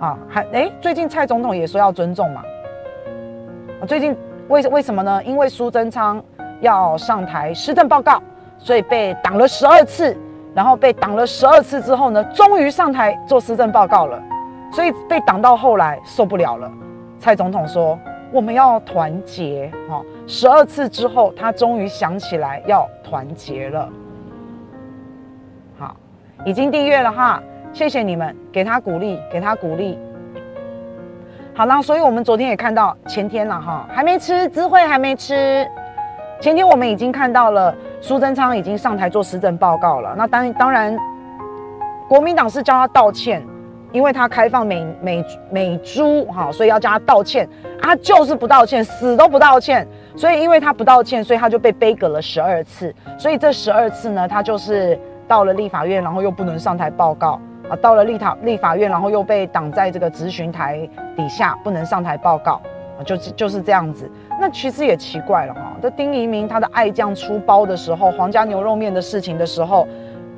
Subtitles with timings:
[0.00, 2.42] 啊，还哎，最近蔡总统也说要尊重嘛。
[3.86, 4.16] 最近
[4.48, 5.22] 为为什么呢？
[5.24, 6.22] 因为苏贞昌
[6.60, 8.22] 要上台施政报告，
[8.58, 10.16] 所以被挡了十二次，
[10.54, 14.22] 然后被挡了十二次之后呢，终于上台做施政报告了。
[14.72, 16.68] 所以被挡到后来受不了了，
[17.18, 17.96] 蔡总统说
[18.32, 19.70] 我们要团结。
[19.88, 23.88] 哈，十二次之后，他终于想起来要团结了。
[25.78, 25.94] 好，
[26.44, 27.40] 已经订阅了哈，
[27.74, 29.98] 谢谢你们，给他鼓励，给他鼓励。
[31.52, 35.68] 好啦，所以我们昨天也看到，前天了哈，还没吃，智慧还没吃。
[36.40, 40.14] 前天我们已经看到了苏贞昌已经上台做施政报告了。
[40.16, 40.96] 那当当然，
[42.08, 43.44] 国民党是叫他道歉，
[43.90, 47.48] 因为他开放美美美猪哈，所以要叫他道歉。
[47.82, 49.84] 他就是不道歉，死都不道歉。
[50.14, 52.94] 所以因为他不道歉，所以他就被杯葛了十二次。
[53.18, 54.96] 所以这十二次呢，他就是
[55.26, 57.40] 到了立法院，然后又不能上台报告。
[57.68, 62.60] 啊，到了立塔立法院，然后又被挡在这个咨询台底下，不能上台报告，
[62.98, 64.10] 啊，就是就是这样子。
[64.40, 69.86] 那其实也奇怪了哈，这丁怡铭他的爱将出包的时候，皇家牛肉面的事情的时候，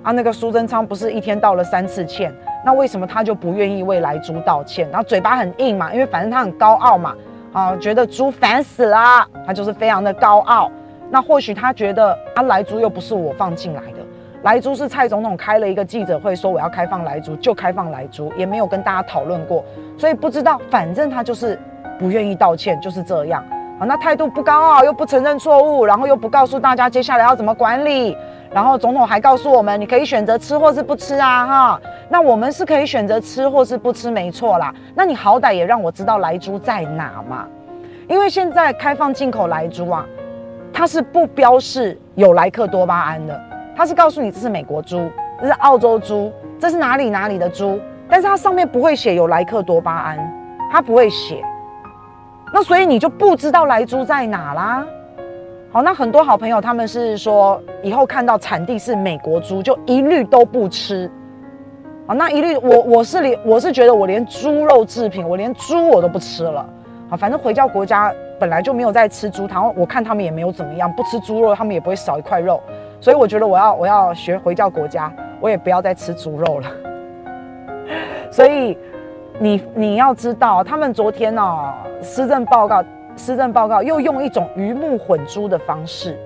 [0.03, 2.33] 啊，那个苏贞昌不是一天道了三次歉，
[2.65, 4.89] 那为什么他就不愿意为莱猪道歉？
[4.91, 7.15] 然后嘴巴很硬嘛，因为反正他很高傲嘛，
[7.53, 10.71] 啊，觉得猪烦死了，他就是非常的高傲。
[11.11, 14.06] 那或许他觉得啊，莱猪又不是我放进来的。
[14.43, 19.65] 莱猪是蔡总统开了一个记者会，说我要开放莱猪，就开放莱猪，也没有跟大家讨论过，
[19.99, 20.61] 所以不知道。
[20.71, 21.59] 反正他就是
[21.99, 23.45] 不愿意道歉，就是这样。
[23.79, 28.17] 好，那态度不高傲，又不承认错误，然后又不告诉大家接下来要怎么管理。
[28.53, 31.81] 然后总统还告诉我们，你可以选择吃或是不吃啊，哈。
[32.09, 34.73] 那我们是可以选择吃或是不吃，没错啦。
[34.95, 37.47] 那你好歹也让我知道莱猪在哪嘛？
[38.09, 40.07] 因为现在开放进口莱猪啊，
[40.73, 43.39] 它是不标示有莱克多巴胺的。
[43.77, 50.19] 他是告诉你这是美国猪，这是澳洲猪，这是哪里哪里的猪，但是它上面不会写有莱克多巴胺，
[50.73, 51.43] 它不会写，
[52.55, 54.87] 那所以你就不知道莱猪在哪啦。
[55.71, 61.11] 好，那很多好朋友他们是说，以后看到产地是美国猪，就一律都不吃。
[62.07, 66.67] 好，那一律我我是连我是觉得我连猪肉制品，我连猪我都不吃了。
[67.11, 72.59] 好，反正回教国家本来就没有在吃猪，然后我看他们也没有怎么样，不吃猪肉，他们也不会少一块肉。
[73.01, 76.69] 所以我觉得我要我要学回教国家，我也不要再吃猪肉了。
[78.33, 78.77] 所以
[79.39, 82.83] 你你要知道，他们昨天哦，施政报告
[83.17, 86.19] 施政报告又用一种鱼目混珠的方式，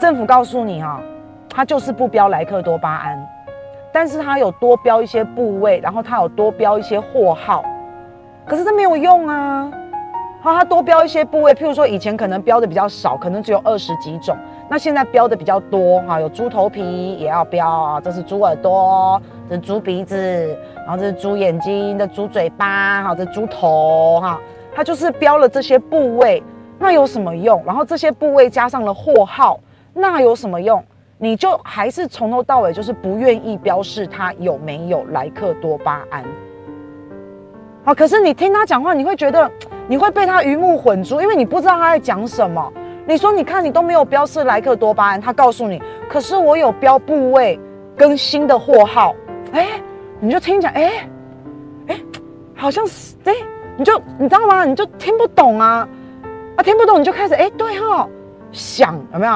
[0.00, 0.98] 政府告诉你哈、哦，
[1.50, 3.28] 它就是不标莱克多巴胺，
[3.92, 7.64] 但是它有多标一些部位，然后它有多标一些货号，
[8.46, 9.70] 可是这没有用啊。
[10.40, 14.36] 好，它多标一些部位，譬如说以前可能标的比较少，可能只有二十几种。
[14.68, 24.40] 那现在标的比较多哈，有猪头皮也要标啊，这是猪耳朵，这是猪鼻子，然后这是猪眼睛，这猪嘴巴，哈，这猪头哈，
[24.74, 26.42] 它就是标了这些部位，
[26.78, 27.62] 那有什么用？
[27.66, 29.60] 然后这些部位加上了货号，
[29.92, 30.82] 那有什么用？
[31.18, 36.24] 你就还是从头到尾就是不愿意标示它有没有莱克多巴胺。
[37.84, 39.50] 好，可是你听他讲话，你会觉得
[39.86, 42.72] 你会被他鱼目混珠，因为你不知道他在讲什么。
[43.04, 47.58] 你说，你看，你都没有标示莱克多巴胺，他告诉你，可是我有标部位
[47.96, 49.12] 跟新的货号，
[49.52, 49.70] 哎，
[50.20, 51.08] 你就听讲，哎，
[51.88, 52.00] 哎，
[52.54, 53.32] 好像是，哎，
[53.76, 54.64] 你就你知道吗？
[54.64, 55.86] 你就听不懂啊，
[56.56, 58.08] 啊，听不懂你就开始，哎，对哈、
[58.52, 59.32] 想有没有？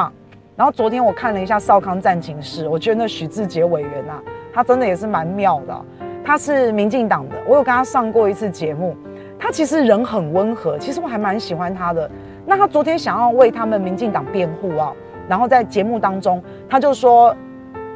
[0.54, 4.22] 然后昨天我看了一下少康战情室，我觉得那许志杰委员呐、
[4.54, 5.84] 他真的也是蛮妙的，
[6.24, 8.96] 他是民进党的，我有跟他上过一次节目，
[9.40, 12.08] 他其实人很温和，其实我还蛮喜欢他的。
[12.46, 14.92] 那他昨天想要为他们民进党辩护啊，
[15.28, 17.34] 然后在节目当中，他就说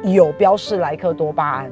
[0.03, 1.71] 有标示莱克多巴胺，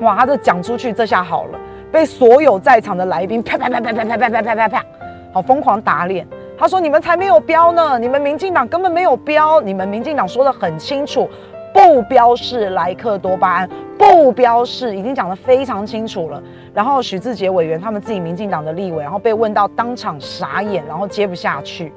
[0.00, 1.58] 哇，他就讲出去，这下好了，
[1.90, 4.84] 被所有在场的来宾啪啪啪啪啪啪啪啪啪啪啪，
[5.32, 6.26] 好疯狂打脸。
[6.56, 11.28] 他说你们才没有标呢，你们民进党根本没有标，你们民进党说的很清楚。
[11.72, 16.42] 不标示莱克多巴胺，不标示，已经讲得非常清楚了。
[16.72, 21.92] 然后许志杰委员他们自己民进党的立委，然后被问到当场傻眼，然后接不下去。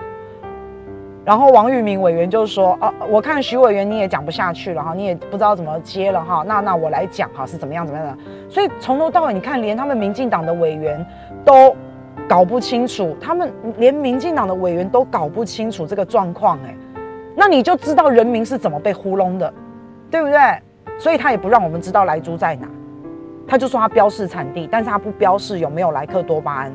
[1.26, 6.44] 然后王玉明委员就说：“哦，我看许委员你也讲不下去了哈，你也不知道怎么接了哈。
[6.46, 8.24] 那那我来讲哈，是怎么样怎么样的。
[8.50, 11.06] 所以从头到尾，你看连他们民进党的委员
[11.46, 11.74] 都
[12.28, 16.76] 搞不清楚，他们连民进党的委员都搞不清楚这个状况，哎，
[17.36, 19.54] 那你就知道人民是怎么被糊弄的。”
[20.14, 20.38] 对不对？
[21.00, 22.68] 所以他也不让我们知道莱猪在哪，
[23.48, 26.72] 他就说他标示产地，但是他不标示有没有莱克多巴胺。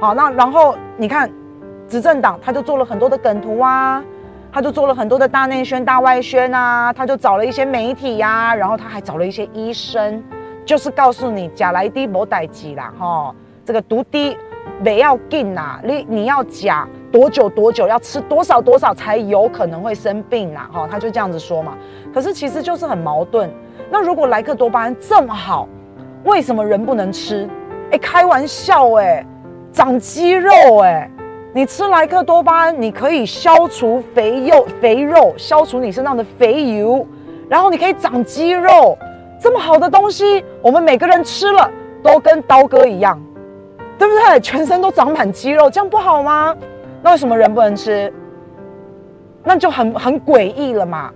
[0.00, 1.28] 好，那然后你看，
[1.88, 4.00] 执政党他就做了很多的梗图啊，
[4.52, 10.22] 他就做了很多的大内宣、大外宣啊，他就找了一些媒体呀、啊，然后他还找了一些医生，
[10.64, 14.36] 就是告诉你，假来滴莫代志啦，哈，这个毒滴
[14.80, 21.76] 没要紧呐，你你要假多久多久，要吃多少多少才有可能会生病啦，哈，他就这样子说嘛。
[22.12, 23.48] 可是其实就是很矛盾。
[23.90, 25.68] 那如果莱克多巴胺这么好，
[26.24, 27.46] 为什么人不能吃？
[27.90, 29.24] 哎，开玩笑哎，
[29.70, 31.08] 长肌肉哎。
[31.54, 37.06] 你吃莱克多巴胺，你可以消除肥肉，肥肉消除你身上的肥油，
[37.46, 38.96] 然后你可以长肌肉，
[39.38, 41.70] 这么好的东西，我们每个人吃了
[42.02, 43.20] 都跟刀割一样，
[43.98, 44.40] 对不对？
[44.40, 46.56] 全身都长满肌肉，这样不好吗？
[47.02, 48.12] 那为什么人不能吃？
[49.44, 51.12] 那就很很诡异了嘛。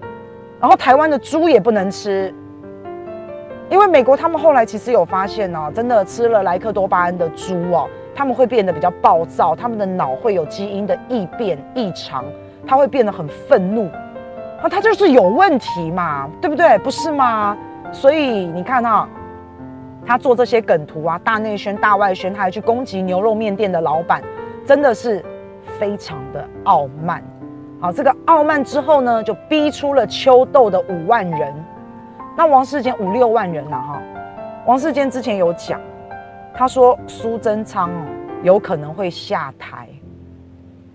[0.61, 2.35] 然后台湾的猪也不能吃，
[3.69, 7.88] 因为美国他们后来其实有发现哦，真的吃了莱克多巴胺的猪哦。
[8.15, 12.25] 他们会变得比较暴躁，他们的脑会有基因的异变异常，
[12.67, 13.91] 他会变得很愤怒，
[14.62, 16.79] 那他就是有问题嘛，对不对？
[16.79, 17.55] 不是吗？
[17.93, 19.06] 所以你看哈，
[20.06, 24.23] 他做这些梗图啊，大内宣、大外宣，他还去攻击牛肉面店的老板，
[24.65, 25.23] 真的是
[25.78, 27.23] 非常的傲慢。
[27.81, 31.55] 好，这个傲慢之后呢，就逼出了秋斗的五万人，
[32.37, 34.02] 那王世坚五六万人了哈。
[34.67, 35.81] 王世坚之前有讲。
[36.58, 37.90] 他说苏贞昌
[38.43, 39.87] 有可能会下台，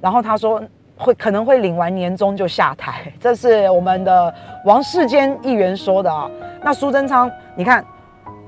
[0.01, 0.59] 然后他说
[0.97, 4.33] 会可能会领完年终就下台，这是我们的
[4.65, 6.27] 王世坚议员说的啊。
[6.63, 7.85] 那苏贞昌，你看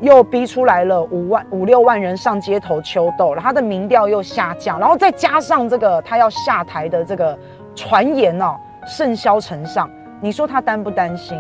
[0.01, 7.38] 又逼出来了五万五六万人上街头秋斗了，他的民调又下降，然后再加上这个他要下台的这个
[7.75, 8.56] 传言哦，
[8.86, 11.38] 甚嚣尘上，你说他担不担心？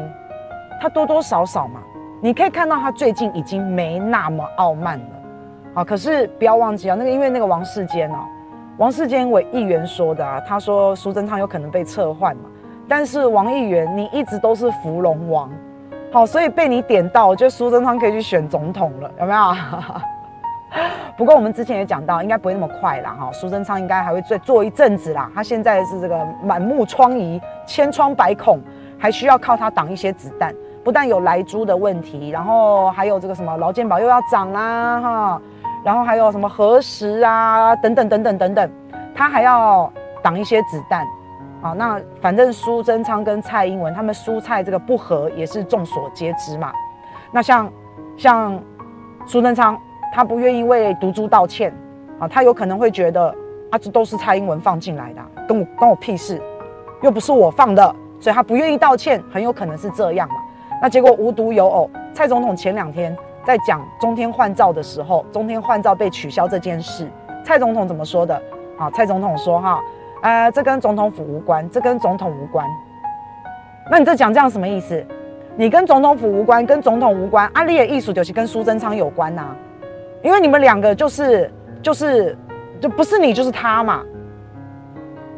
[0.81, 1.79] 他多多少少嘛，
[2.21, 5.05] 你可以看到他最近已经没那么傲慢了。
[5.75, 8.19] 啊，可是不要忘记啊，那个因为那个王世坚哦，
[8.77, 12.49] 王世坚为议员说的啊，他说苏贞昌有可能被撤换嘛，
[12.87, 15.49] 但是王议员你一直都是扶龙王，
[16.13, 19.55] 好，所以被你点到，我觉得苏贞昌可以去选总统了，有没有？
[21.17, 28.59] 不过我们之前也讲到，应该不会那么快啦，哈，苏贞昌应该还会再做一阵子啦，他现在是这个满目疮痍、千疮百孔，
[28.99, 35.41] 还需要靠他挡一些子弹，不但有莱猪的问题，然后还有这个什么劳健保又要涨啦，哈。
[35.83, 38.71] 然后还有什么核食啊，等等等等等等，
[39.15, 41.05] 他还要挡一些子弹，
[41.63, 46.71] 啊，那反正苏贞昌跟蔡英文他们蔬菜这个不合也是众所皆知嘛。
[47.31, 47.71] 那像
[48.17, 48.61] 像
[49.25, 49.79] 苏贞昌，
[50.13, 51.73] 他不愿意为毒株道歉，
[52.19, 53.33] 啊，他有可能会觉得
[53.71, 56.39] 啊，这都是蔡英文放进来的，跟我关我屁事，
[57.01, 60.35] 又不是我放的，所以他不愿意道歉，很有可能是这样嘛。
[60.81, 63.15] 那结果无独有偶，蔡总统前两天。
[63.45, 67.11] 在讲中天换照的时候，中天换照被取消这件事，
[67.43, 68.41] 蔡总统怎么说的？
[68.77, 69.81] 啊，蔡总统说哈，
[70.23, 72.65] 呃，这跟总统府无关，这跟总统无关。
[73.91, 75.05] 那你这讲这样什么意思？
[75.57, 79.53] 你跟总统府无关，跟总统无关，阿里的艺术就是跟苏贞昌有关呐、
[80.21, 82.37] 因为你们两个就是就是
[82.79, 84.01] 就不是你就是他嘛，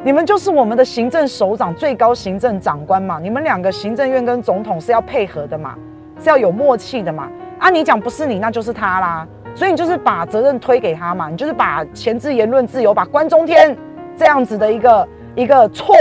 [0.04, 5.74] 你们就是我们的行政首长、最高行政长官嘛，你们两个行政院跟总统是要配合的嘛，
[6.20, 7.28] 是要有默契的嘛。
[7.58, 13.76] 啊，你讲不是你，那就是他啦，所以你就是把责任推给他嘛，你就是把前置言论自由，把关中天
[14.16, 15.94] 这样子的一个一个错，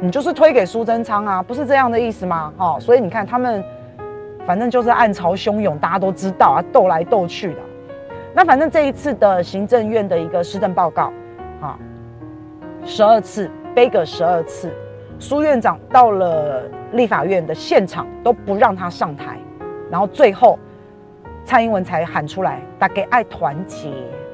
[0.00, 2.52] 你就是推给苏贞昌啊，不是这样的意思吗？
[2.56, 3.62] 哦，所以你看他们，
[4.46, 7.60] 反正就是暗潮汹涌，大家都知道啊，斗来斗去的。
[8.34, 11.12] 那反正这一次的行政院的一个施政报告，
[11.60, 11.78] 啊，
[12.84, 14.72] 十二次杯葛十二次，
[15.18, 16.62] 苏院长到了
[16.92, 19.38] 立法院的现场都不让他上台，
[19.90, 20.58] 然后最后。
[21.42, 23.90] 蔡英文才喊出来，大家爱团结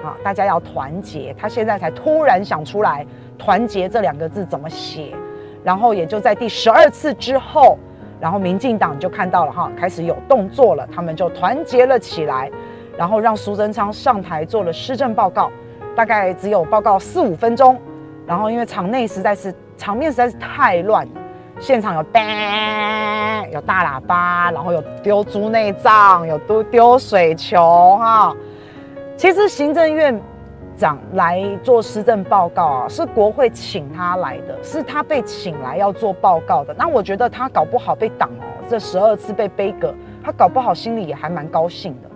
[0.06, 0.16] 啊！
[0.22, 1.34] 大家要团结。
[1.38, 3.04] 他现在才突然想出来
[3.36, 5.12] “团结”这两个字怎么写，
[5.64, 7.76] 然后也就在第十二次之后，
[8.20, 12.48] 然后民进党就看到了哈，开始有动作了，他们就团结了起来，
[12.96, 15.50] 然后让苏贞昌上台做了施政报告，
[15.96, 17.76] 大概只有报告四五分钟，
[18.26, 21.06] 然后因为场内实在是场面实在是太乱。
[21.58, 22.00] 现场有，
[23.52, 28.36] 有大喇叭，然后有丢猪内脏，有丢丢水球哈。
[29.16, 30.20] 其实行政院
[30.76, 36.74] 长来做施政报告啊，是国会请他来的，是他被请来要做报告的。
[36.74, 42.10] 那我觉得他搞不好被挡哦，这十二次被杯葛，他搞不好心里也还蛮高兴的，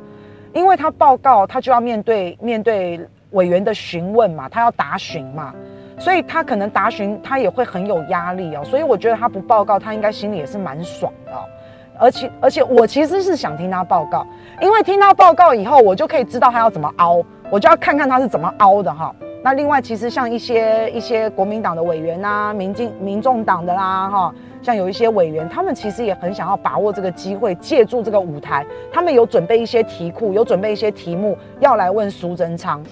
[0.53, 5.55] 因为他报告他就要面对面对委员的询问嘛，他要答询嘛。
[5.99, 8.65] 所以他可能答询，他也会很有压力哦。
[8.65, 11.33] 所以我觉得他不报告，他应该心里也是蛮爽的。
[12.01, 14.27] 而且而且，我其实是想听他报告，
[14.63, 19.15] 因为听他报告以后，我就可以知道他要怎么凹，我就要看看他是怎么凹的哈。
[19.43, 32.83] 那另外，其实像一些一些国民党的委员啊，民进民众党的啦，哈，像有一些委员，他们其实也很想要把握这个机会，借助这个舞台，他们有准备一些题库，有准备一些题目要来问苏贞昌，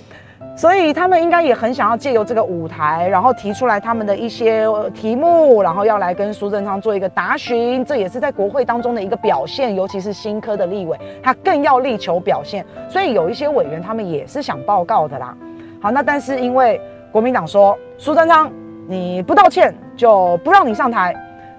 [0.58, 15.32] 所以他们应该也很想要借由这个舞台，然后提出来他们的一些题目，然后要来跟苏贞昌做一个答询，这也是在国会当中的一个表现，尤其是新科的立委，他更要力求表现，所以有一些委员他们也是想报告的啦。
[15.80, 16.80] 好，那但是因为
[17.12, 18.50] 国民党说苏贞昌
[18.88, 21.14] 你不道歉就不让你上台，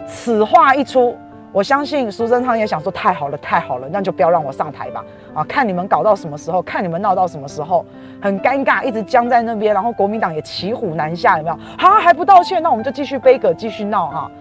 [0.06, 1.16] 此话一出，
[1.52, 5.04] 我相信苏贞昌也想说太好了太好了，那就不要让我上台吧。
[5.34, 7.86] 啊，看你们搞到什么时候，看你们闹到什么时候，
[8.22, 11.60] 很尴尬，一直僵在那边，然后国民党也骑虎难下，有没有？
[11.78, 14.32] 好，还不道歉，那我们就继续杯葛，继续闹哈。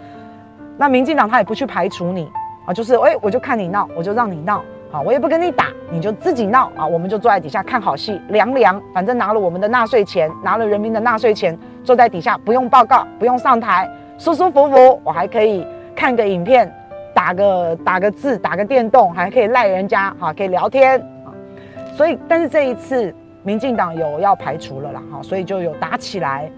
[0.76, 2.30] 那民进党他也不去排除你
[2.66, 4.62] 啊，就是哎，我就看你闹，我就让你闹。
[4.90, 6.86] 好，我也不跟你打，你就自己闹啊！
[6.86, 8.80] 我们就坐在底下看好戏，凉凉。
[8.94, 13.86] 反正拿了我们的纳税钱，拿了人民的纳税钱，坐在底下不用报告，不用上台，
[14.16, 14.98] 舒舒服服。
[15.04, 16.74] 我还可以看个影片，
[17.18, 21.34] 打个打个字，打个电动，还可以赖人家，哈，可以聊天啊。
[21.96, 26.48] 所以，但是这一次民进党有要排除了啦，哈，所以就有打起来。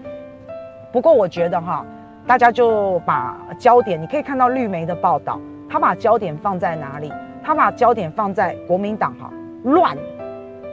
[0.91, 1.83] 不过我觉得哈，
[2.27, 7.11] 大家就把焦点，你可以看到绿媒的报道，他把焦点放在哪里？
[7.43, 9.31] 他把焦点放在国民党哈
[9.63, 9.97] 乱，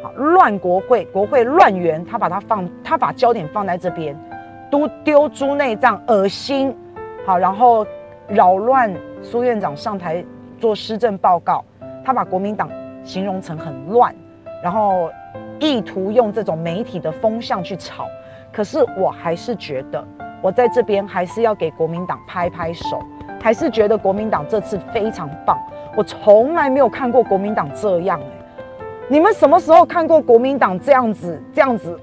[0.02, 4.14] 好乱国会，国会乱源，他把它放，他把焦点放在这边，
[4.70, 6.76] 都丢猪内脏，恶心，
[7.24, 7.86] 好，然后
[8.28, 8.92] 扰乱
[9.22, 10.24] 苏院长上台
[10.58, 11.64] 做施政报告，
[12.04, 12.68] 他把国民党
[13.02, 14.14] 形容成很乱，
[14.62, 15.10] 然后
[15.58, 18.06] 意图用这种媒体的风向去炒，
[18.52, 20.04] 可是我还是觉得，
[20.42, 23.00] 我在这边还是要给国民党拍拍手，
[23.40, 25.58] 还是觉得国民党这次非常棒。
[25.96, 28.76] 我从来没有看过国民党这样哎，
[29.08, 31.42] 你们什么时候看过国民党这样子？
[31.52, 31.98] 这样子，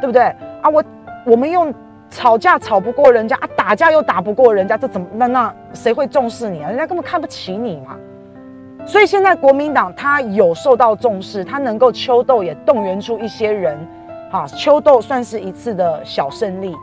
[0.00, 0.22] 对不对
[0.62, 0.68] 啊？
[0.70, 0.84] 我
[1.24, 1.72] 我们用
[2.10, 6.68] 吵架吵不过人家啊，打架又打不过人家，这怎么那那谁会重视你啊？
[6.68, 7.96] 人家根本看不起你嘛。
[8.84, 13.78] 所以现在国民党他有受到重视，他能够秋斗也动员出一些人，
[14.30, 16.74] 哈，秋斗算是一次的小胜利，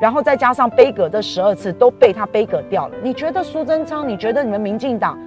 [0.00, 2.94] 然后再加上杯葛的十二次都被他杯葛掉了。
[3.02, 4.06] 你觉得苏贞昌？
[4.06, 5.18] 你觉得你们民进党？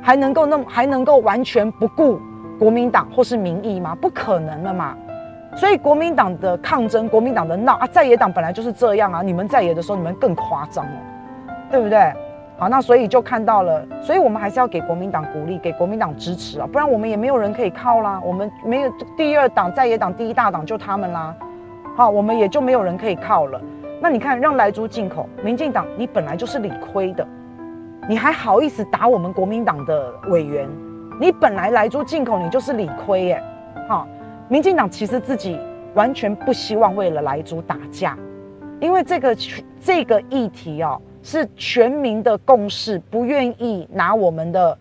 [0.00, 2.20] 还能够那么还能够完全不顾
[2.58, 3.94] 国民党或是民意吗？
[4.00, 4.96] 不可能的嘛！
[5.56, 9.22] 所以国民党的抗争，国民党的闹啊，在野党本来就是这样啊！
[9.22, 10.98] 你们在野的时候，你们更夸张哦，
[11.70, 12.12] 对不对？
[12.58, 16.68] 好，那所以就看到了，所以我们还是要给国民党鼓励，给国民党支持啊！
[16.70, 18.20] 不然我们也没有人可以靠啦。
[18.24, 21.34] 我们没有第二党，在野党第一大党就他们啦。
[21.96, 23.60] 好，我们也就没有人可以靠了。
[24.00, 27.26] 那你看，让莱猪进口，民进党你本来就是理亏的。
[28.08, 30.68] 你还好意思打我们国民党的委员？
[31.20, 33.42] 你本来莱猪进口，你就是理亏耶！
[33.88, 34.06] 好，
[34.48, 35.58] 民进党其实自己
[35.94, 38.16] 完全不希望为了莱猪打架，
[38.80, 39.36] 因为这个
[39.80, 44.78] 这个议题哦是全民的共识，不愿意拿我们的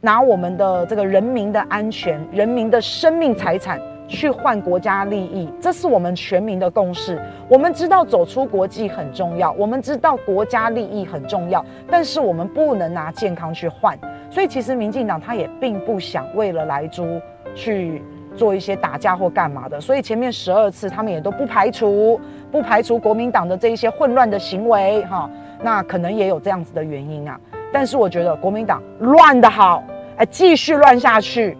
[0.00, 3.80] 拿我们的这个人民的安全、人民的生命财产。
[4.10, 7.20] 去换国家利益，这是我们全民的共识。
[7.46, 13.98] 我们知道走出国际很重要，我们知道国家利益很重要，但是我们不能拿健康去换。
[14.30, 17.20] 所以其实民进党他也并不想为了莱猪
[17.54, 18.02] 去
[18.36, 19.80] 做一些打架或干嘛的。
[19.80, 22.20] 所以前面十二次他们也都不排除，
[22.50, 25.28] 不排除国民党的这一些混乱的行为哈。
[25.62, 27.38] 那可能也有这样子的原因啊。
[27.72, 29.82] 但是我觉得国民党乱得好，
[30.16, 31.56] 哎，继续乱下去。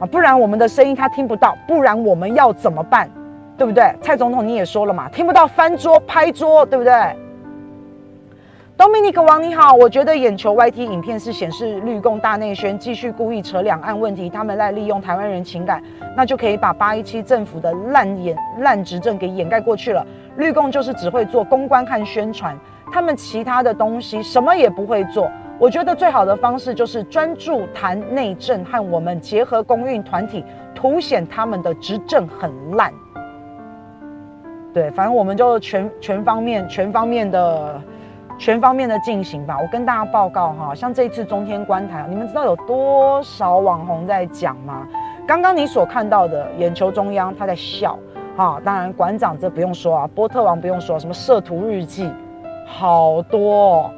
[0.00, 3.10] 啊，不然我们的声音他听不到，不然我们要怎么办？
[3.56, 3.92] 对不对？
[4.00, 6.92] 蔡总统你也说了嘛，听不到翻桌拍桌，对不对
[8.78, 15.82] ？Dominic 王你好，我觉得眼球 YT 影片是显示绿共大内宣，继续故意扯两岸问题，他们在利用台湾人情感，
[16.16, 20.06] 那就可以把八一七政府的烂演烂执政给掩盖过去了。
[20.36, 22.56] 绿共就是只会做公关和宣传，
[22.92, 25.28] 他们其他的东西什么也不会做。
[25.58, 32.94] 我觉得最好的方式就是专注谈内政，和我们结合公运团体，凸显他们的执政很烂。
[34.72, 37.82] 对，反正我们就全全方面、全方面的、
[38.38, 39.58] 全方面的进行吧。
[39.60, 44.86] 我跟大家报告哈，像这一次中天观台，你们知道有多少网红在讲吗？
[45.26, 47.98] 刚刚你所看到的眼球中央他在笑
[48.36, 52.10] 哈，当然馆长这不用说啊，波特王不用说，什么摄图日记，
[52.64, 53.90] 好多哦。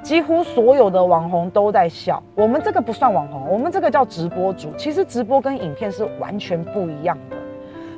[0.00, 4.72] 几乎所有的网红都在笑，我们这个不算网红，我们这个叫直播主。
[4.76, 7.36] 其实直播跟影片是完全不一样的。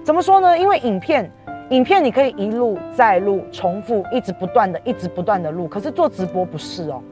[0.03, 0.59] 怎么说呢？
[0.59, 1.31] 因为影片，
[1.75, 5.67] 影片你可以一路再录，重复，一直不断的，一直不断的录。
[5.67, 7.03] 可是做直播不是哦，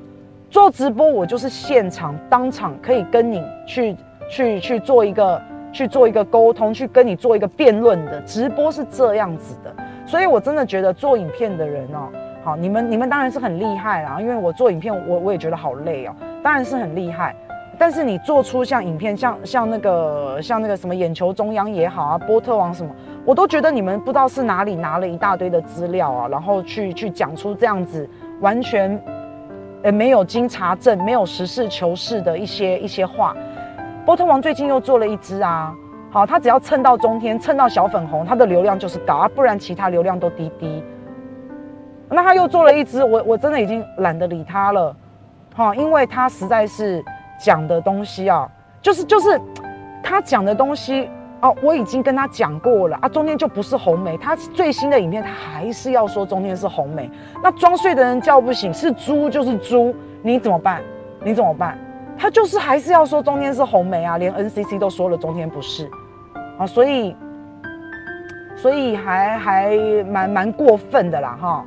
[0.49, 3.97] 做直播我就是现场当场可以跟你去
[4.31, 5.43] 去去做一个
[5.73, 8.21] 去做一个沟通，去跟你做一个辩论的。
[8.21, 9.75] 直播是这样子的。
[10.07, 12.09] 所以我真的觉得做影片的人哦，
[12.45, 17.35] 好，你们你们当然是很厉害啦，因为我做影片我我也觉得好累哦，当然是很厉害。
[17.83, 28.09] 但是你做出像影片，像像那个像那个什么眼球中央也好啊，波特王什么，我都觉得你们不知道是哪里拿了一大堆的资料啊，然后去去讲出这样子
[28.41, 28.97] 完全
[29.83, 33.35] 呃没有经查证、没有实事求是的一些一些话。
[34.07, 35.75] 波特王最近又做了一支啊，
[36.09, 40.85] 好，他只要蹭到中天，蹭到小粉红，他的流量就是高啊，不然其他流量都低低。
[42.09, 44.95] 那他又做了一支，我我真的已经懒得理他了，
[45.57, 47.05] 哈，因为他实在是。
[47.43, 48.49] 讲的东西啊，
[48.81, 49.41] 就是就是
[50.03, 57.11] 他讲的东西哦，我已经跟他讲过了啊，中间就不是红梅，他最新的影片他还是要说中间是红梅，
[57.43, 60.81] 那装睡的人叫不醒，是猪就是猪，你怎么办？
[61.25, 61.77] 你怎么办？
[62.17, 65.91] 他就是还是要说中间是红梅啊，连 NCC 都说了中间不是
[66.59, 67.17] 啊，所以
[68.55, 71.65] 所以还还蛮蛮过分的啦哈，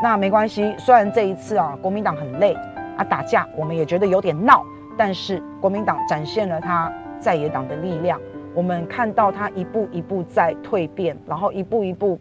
[0.00, 2.54] 那没关系，虽然这一次啊国民党很累
[2.96, 4.64] 啊打架，我们也觉得有点闹。
[4.96, 8.20] 但是国民党展现了他在野党的力量，
[8.54, 12.18] 我们看到他一步一步在蜕变，然后一步一步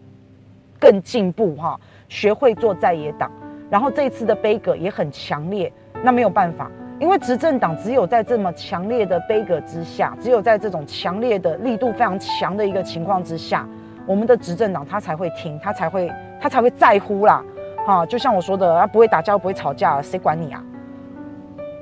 [0.79, 1.79] 更进步哈，
[2.09, 3.31] 学会做在野党。
[3.69, 5.71] 然后这一次的杯葛也很强烈，
[6.03, 13.67] 那没有办法，因为执政党只有在这么强烈的杯葛之下，只有在这种强烈的力度非常强的一个情况之下，
[14.05, 17.43] 我们的执政党他才会听，他才会他才会在乎啦，
[17.87, 20.63] 哈，就像我说的，他不会打架，不会吵架，谁管你啊？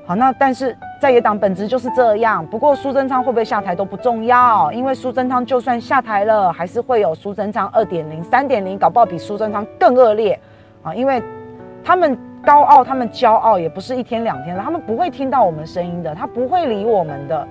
[0.06, 2.46] 好，那但是在野党本质就是这样。
[2.48, 10.38] 不过苏贞昌会不会下台都不重要，因为苏贞昌就算下台了，还是会有苏贞昌二点零、三点零，搞不好比苏贞昌更恶劣
[10.84, 10.94] 啊！
[10.94, 11.24] 因为
[11.86, 17.48] 他们高傲，他们骄傲，也不是一天两天了，他们不会听到我们声音的，他不会理我们的。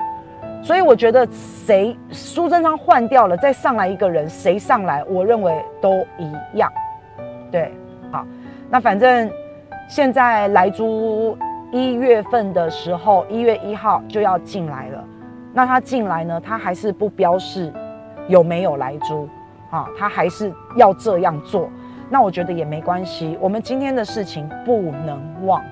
[0.62, 6.70] 所以我觉得谁苏贞昌换掉了，再上来一个人，谁上来，我认为都一样。
[7.50, 7.72] 对，
[8.10, 8.26] 好，
[8.68, 9.30] 那反正
[9.88, 11.34] 现在莱猪。
[11.72, 15.02] 一月份的时候，一月一号就要进来了。
[15.54, 16.38] 那他进来呢？
[16.38, 17.72] 他还是不标示
[18.28, 19.26] 有没有来租
[19.70, 19.88] 啊？
[19.98, 21.70] 他还是要这样做。
[22.10, 23.38] 那我觉得也没关系。
[23.40, 25.64] 我们今天的事情不能忘，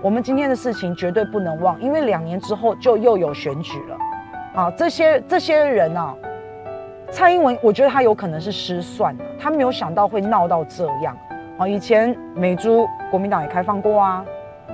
[0.00, 3.98] 我们今天的事情绝对不能忘，因为两年之后就又有选举了。
[4.54, 6.14] 啊，这些这些人啊，
[7.10, 11.16] 蔡英文，我觉得他有可能是失算，他没有想到会闹到这样。
[11.58, 14.24] 啊，以前美珠国民党也开放过啊。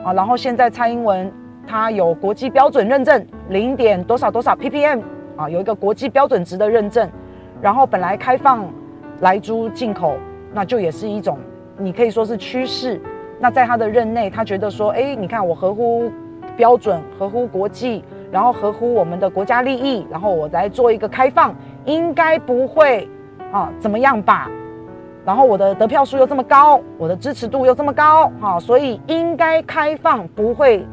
[0.05, 1.31] 啊，然后现在蔡英文
[1.67, 5.01] 他有国际标准认证，零点多少多少 ppm
[5.37, 7.09] 啊，有一个国际标准值的认证。
[7.61, 8.65] 然后本来开放
[9.21, 10.15] 莱猪进口，
[10.55, 11.39] 那就也是一种，
[11.77, 13.01] 你可以说是趋势。
[13.41, 16.11] 那在他的任内，他觉得说，哎，你看我合乎
[16.57, 23.09] 标准，合乎国际，然后合乎我们的国家利益，然后我来做一个开放，应该不会
[23.53, 24.49] 啊怎么样吧？
[25.29, 30.87] 然后我的得票数又这么高，我的支持度又这么高，哈，所以应该开放不会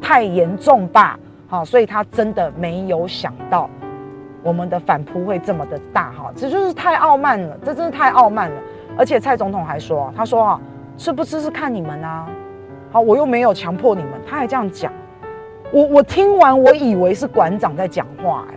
[0.00, 3.68] 太严重吧，好，所以他真的没有想到
[4.44, 8.56] 我们的反扑会这么的大，哈，这就是太傲慢了，这真是太傲慢了。
[8.96, 10.60] 而且蔡总统还说，他说啊，
[10.96, 12.24] 吃不吃是看你们啊，
[12.92, 14.92] 好，我又没有强迫你们，他还这样讲，
[15.72, 18.54] 我我听完我以为是馆长在讲话，哎，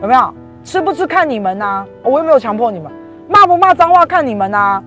[0.00, 0.32] 有没有？
[0.64, 2.90] 吃不吃看你们啊，我又没有强迫你们。
[3.28, 4.82] 骂不骂脏话看你们呐，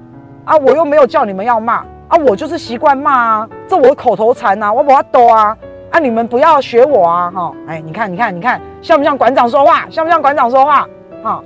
[0.45, 1.84] 啊，我又没有叫你们要骂。
[2.08, 5.56] 啊，我就是习惯骂啊，这我口头禅呐，我不要抖啊，
[5.91, 9.86] 啊，你们不要学我啊，哈，哎，你看，你看，你看，像不像馆长说话？
[9.91, 10.88] 像不像馆长说话？
[11.21, 11.43] 哈，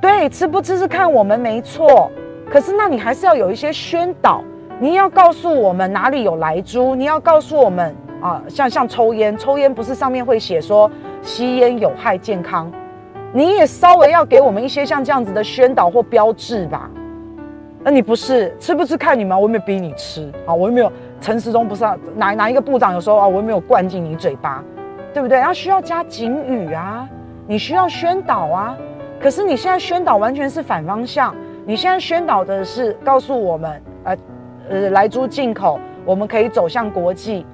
[0.00, 2.10] 对，吃不吃是看我们没错，
[2.50, 4.42] 可是那你还是要有一些宣导，
[4.78, 10.90] 你要告诉我们哪里有来猪，你要告诉我们啊，像像抽烟，抽烟不是上面会写说
[11.20, 12.72] 吸烟有害健康。
[13.32, 16.90] 你也稍微要给我们一些像这样子的宣导或标志吧？
[17.82, 21.84] 那你不是吃不吃看你们，我又没有逼你吃啊，我又没有陈时中不是
[22.16, 24.64] 哪哪一个部长有时候啊，我又没有灌进你嘴巴，
[25.14, 25.38] 对不对？
[25.38, 27.08] 然后需要加警语啊，
[27.46, 28.76] 你需要宣导啊。
[29.20, 31.34] 可是你现在宣导完全是反方向，
[31.64, 34.16] 你现在宣导的是告诉我们，呃
[34.68, 37.46] 呃，莱猪进口我们可以走向国际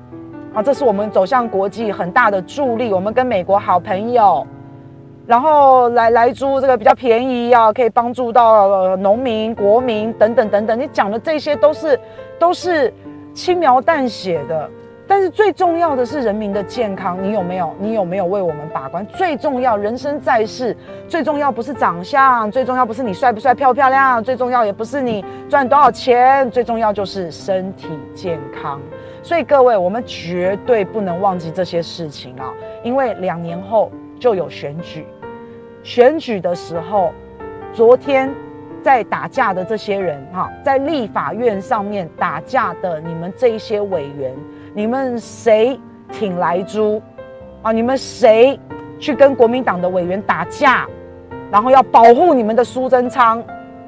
[0.55, 4.47] 啊，这是我们走向国际很大的助力，我们跟美国好朋友。
[5.25, 10.79] 然后来来租这个比较便宜啊，可以帮助到农民、国民等等等等。
[10.79, 11.99] 你讲的这些都是
[12.41, 12.93] 都是
[13.33, 14.69] 轻描淡写的，
[15.07, 17.17] 但是最重要的是人民的健康。
[17.23, 17.73] 你有没有？
[17.79, 19.07] 你有没有为我们把关？
[19.07, 28.81] 最重要，人生在世，最重要不是长相，最重要不是你帅不帅、漂不漂亮，最重要也不是你赚多少钱，最重要就是身体健康。
[29.23, 33.89] 所以各位，我们绝对不能忘记这些事情啊，因为两年后。
[34.23, 35.05] 就有选举，
[35.83, 37.13] 选举的时候，
[37.73, 38.33] 昨天
[38.81, 44.33] 在打架的这些人哈，在立法院上面打架的你们这一些委员，
[44.75, 45.77] 你们谁
[46.13, 47.03] 挺莱猪
[47.63, 47.73] 啊？
[47.73, 48.57] 你们谁
[49.01, 50.87] 去跟国民党的委员打架，
[51.51, 53.43] 然后要保护你们的苏贞昌，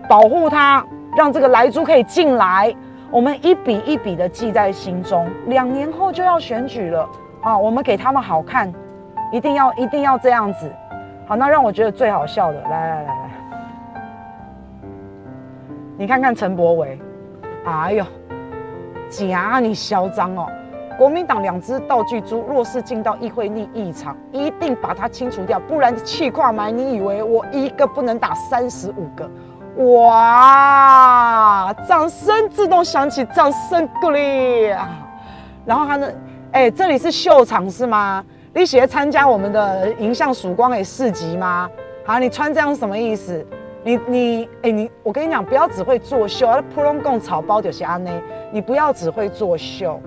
[0.09, 0.85] 保护他，
[1.17, 2.75] 让这个莱猪可以进来？
[3.09, 5.31] 我们一笔一笔的记在心中。
[5.47, 7.09] 两年后就要选举了
[7.41, 8.75] 啊，我们给他们好看，
[9.35, 10.71] 一定要一定要这样子。
[11.27, 13.31] 好，那让我觉得最好笑的，来来来来。
[15.99, 17.01] 你看看陈柏惟，
[17.65, 18.05] 哎呦，
[19.09, 20.47] 假你嚣张哦！
[20.97, 26.71] 国民党两只道具猪，若是进到议会逆议场，一定把它清除掉，不然气跨埋。
[26.71, 29.29] 你以为我一个不能打三十五个？
[29.97, 31.75] 哇！
[31.89, 34.89] 掌声自动响起，掌声鼓励啊！
[35.65, 36.09] 然后他呢？
[36.53, 38.25] 哎，这里是秀场是吗？
[38.57, 41.69] 你喜欢参加我们的迎向曙光的市集吗？
[42.05, 43.45] 好，你穿这样是什么意思？
[43.83, 48.13] 你你哎你，我跟你讲，不要只会作秀，普通贡草包就是安呢。
[48.53, 50.01] 你不要只会作秀，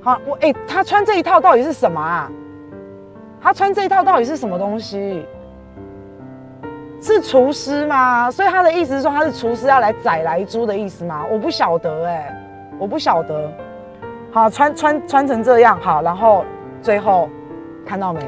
[0.00, 2.30] 好，我哎，他穿这一套到底是什么啊？
[3.42, 5.26] 他穿这一套到底是什么东西？
[7.00, 8.30] 是厨师吗？
[8.30, 11.26] 所以他的意思是说他是厨师要来宰来猪的意思吗？
[11.28, 12.32] 我不晓得哎，
[12.78, 13.50] 我不晓得。
[14.30, 16.44] 好，穿穿穿成这样好，然后
[16.80, 17.28] 最后
[17.84, 18.20] 看到没？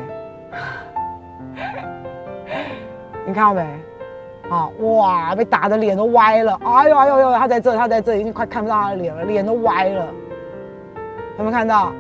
[3.27, 3.63] 你看到没？
[4.49, 5.35] 啊、哇！
[5.35, 7.35] 被打的脸都歪了，哎呦哎呦呦！
[7.35, 10.07] 他在这，他在这，已经快看不到他的脸了，脸都歪了。
[11.37, 11.91] 有没有看到？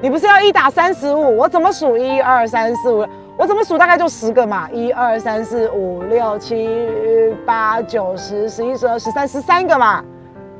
[0.00, 1.36] 你不是要一打三十五？
[1.36, 1.94] 我怎么数？
[1.94, 3.76] 一二三四五，我怎么数？
[3.76, 4.66] 大概就十个嘛。
[4.72, 10.02] 一二三四五六七八九十十一十二十三十三个嘛。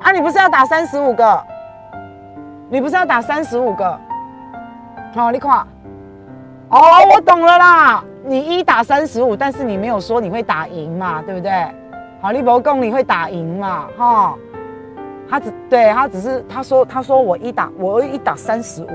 [0.01, 1.43] 啊，你不是要打三十五个？
[2.69, 3.99] 你不是要打三十五个？
[5.15, 5.67] 好、你看。
[6.71, 6.81] 哦，
[7.15, 8.05] 我懂了啦。
[8.25, 11.51] 你一打三十五，但是你没有说你会打赢嘛，对不对？
[12.21, 13.87] 好，立博公你会打赢嘛？
[13.97, 14.35] 哈，
[15.31, 18.89] 他只对他只是他说他说我一打我一打三十五，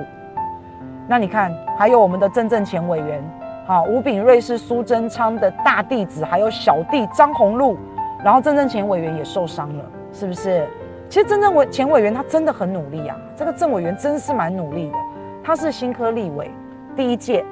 [1.07, 3.23] 那你看还有我们的郑正前委员，
[3.65, 7.75] 好，吴秉叡是苏贞昌的大弟子，还有小弟张宏禄，
[8.23, 10.67] 然后郑正前委员也受伤了，是不是？
[11.09, 14.97] 其实郑正前委员他真的很努力啊，这个郑委员真是蛮努力的，
[15.43, 16.51] 他是新科立委
[16.95, 17.43] 第一届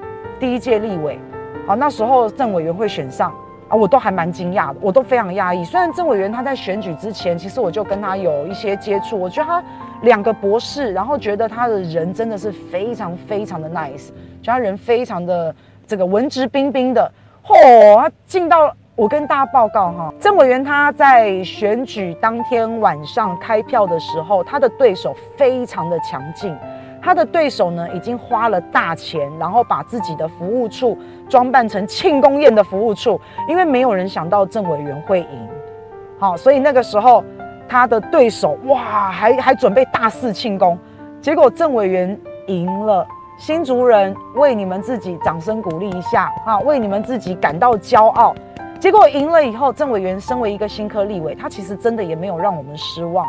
[0.42, 1.20] 第一届立委。
[1.68, 3.32] 好，那时候郑委员会选上
[3.70, 5.64] 啊，我都还蛮惊讶的，我都非常讶异。
[5.64, 9.64] 虽然郑委员他在选举之前，其实我就跟他有一些接触，我觉得他
[10.02, 14.08] 两个博士，然后觉得他的人真的是非常非常的 nice，
[14.42, 17.10] 觉得他人非常的这个文质彬彬的。
[17.46, 26.58] 嚯、他进到我跟大家报告哈，郑委员他在选举当天晚上开票的时候，他的对手非常的强劲。
[27.02, 35.50] 他的对手呢，已经花了大钱，然后把自己的服务处装扮成庆功宴的服务处，因为没有人想到郑委员会赢，
[36.20, 37.24] 好，所以那个时候
[37.68, 40.78] 他的对手哇，还还准备大肆庆功，
[41.20, 42.16] 结果郑委员
[42.48, 43.06] 赢了，
[43.38, 48.36] 新竹人为你们自己掌声鼓励一下啊，为你们自己感到骄傲。
[48.80, 53.26] 结果赢了以后，郑委员身为一个新科立委，他其实真的也没有让我们失望，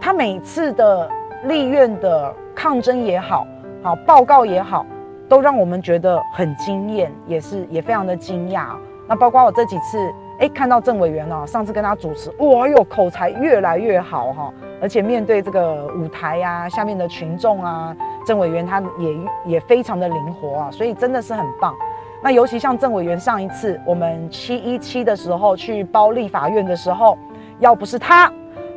[0.00, 1.08] 他每次的
[1.44, 2.34] 立院的。
[2.58, 3.46] 抗争也好，
[3.84, 4.84] 好报告也好，
[5.28, 8.70] 都让我们觉得很惊艳，也是也非常的惊讶。
[9.06, 9.96] 那包括我这几次，
[10.40, 17.96] 哎，看到郑委员哦，上次跟他主持，哇哟，口才越来越好哈，而且面对这个舞台呀，下面的群众啊，
[18.26, 19.16] 郑委员他也
[19.52, 21.72] 也非常的灵活啊，所以真的是很棒。
[22.20, 27.16] 那尤其像郑委员上一次我们七一七的时候去包立法院的时候，
[27.60, 28.28] 要不是他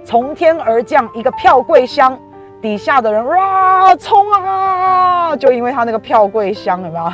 [0.06, 2.16] 从天而降一个票柜箱。
[2.62, 5.36] 底下的人哇冲啊！
[5.36, 7.12] 就因为他那个票柜箱有没有？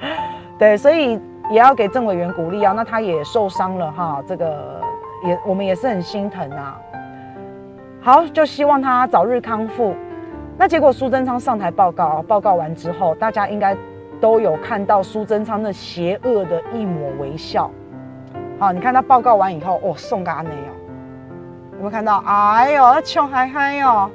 [0.58, 2.72] 对，所以也要给政委员鼓励啊。
[2.72, 4.80] 那他也受伤了哈，这个
[5.24, 6.78] 也我们也是很心疼啊。
[8.00, 9.94] 好，就希望他早日康复。
[10.56, 13.76] 那结果苏贞昌上台报告，报告完之后，大家应该
[14.20, 17.68] 都有看到苏贞昌那邪恶的一抹微笑。
[18.60, 20.70] 好，你看他报告完以后，哦，送给阿内哦，
[21.72, 22.22] 有没有看到？
[22.24, 24.08] 哎呦，他笑嗨嗨哦。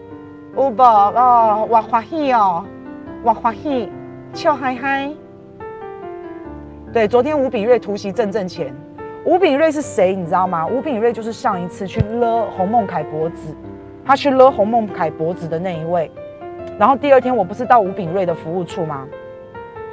[0.55, 2.65] 有无哦，我欢喜哦，
[3.23, 3.89] 我欢喜，
[4.33, 5.09] 笑嗨嗨。
[6.91, 8.73] 对，昨天吴秉叡突袭郑正前，
[9.25, 10.15] 吴秉叡是谁？
[10.15, 10.65] 你知道吗？
[10.67, 13.55] 吴秉叡就是上一次去勒洪孟凯脖子，
[14.03, 16.11] 他去勒洪孟凯脖子的那一位。
[16.79, 19.07] 然后第二天我不是到吴秉叡的服务处吗？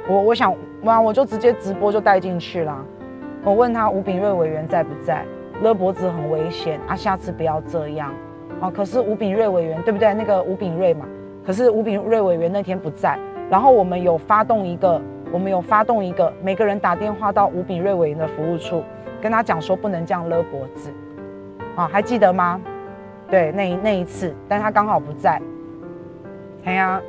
[0.07, 2.75] 我我想，哇，我就直接直播就带进去了。
[3.43, 5.23] 我问他吴秉叡委员在不在？
[5.61, 8.11] 勒脖子很危险啊，下次不要这样。
[8.59, 10.13] 哦，可是吴秉叡委员对不对？
[10.13, 11.05] 那个吴秉叡嘛，
[11.45, 13.17] 可是吴秉叡委员那天不在，
[13.49, 14.99] 然后我们有发动一个，
[15.31, 18.83] 我们有发动一个，每个人打电话到吴秉叡委员的服务处，
[19.21, 20.91] 跟他讲说不能这样勒脖子。
[21.75, 22.59] 啊，还记得吗？
[23.29, 25.39] 对，那那一次，但他刚好不在。
[26.63, 26.99] 哎呀，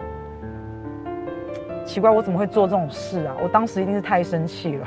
[1.87, 3.35] 奇怪，我怎么会做这种事啊？
[3.43, 4.87] 我当时一定是太生气了。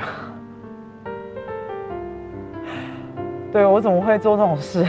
[3.50, 4.86] 对，我怎么会做这种事？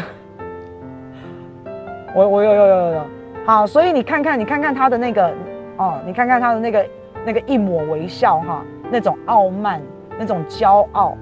[2.14, 3.02] 我我有有有有有。
[3.46, 5.34] 好，所以你看看，你看看他的那个
[5.78, 6.86] 哦，你看看他的那个
[7.26, 9.82] 那个一抹微笑哈，那种傲慢，
[10.18, 11.18] 那种骄傲，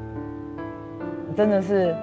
[1.36, 1.96] 真的是。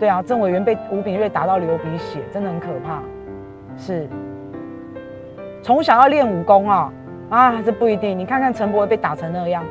[0.00, 3.02] 对啊，郑委员被吴炳瑞打到流鼻血，真的很可怕。
[3.76, 4.08] 是，
[5.60, 6.92] 从小要练武功啊
[7.30, 8.16] 啊，这不一定。
[8.16, 9.64] 你看看陈柏惟被打成那样，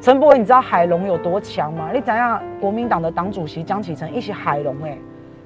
[0.00, 1.90] 陈柏惟你知道海龙有多强吗？
[1.92, 4.96] 你讲下国民党的党主席江启臣一起海龙哎，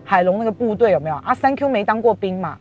[0.07, 1.35] 海龙那个部队有没有啊？
[1.35, 2.57] 三 Q 没当过兵嘛？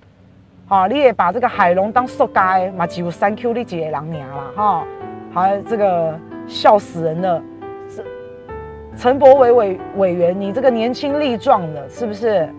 [0.68, 2.42] 好、你也把这个海龙当塑胶
[2.76, 2.88] 嘛？
[2.88, 4.84] 只有三 Q 你几个人娘了哈？
[5.32, 7.42] 好，这个笑死人了。
[8.98, 12.50] 陈柏惟委委员，你这个年轻力壮的，是不是？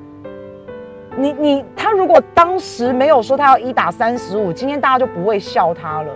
[1.17, 6.13] 你你他如果当时没有说他要一打三十五，今天大家就不会笑他了。